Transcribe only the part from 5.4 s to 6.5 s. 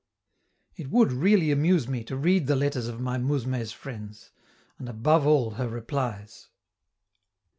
her replies!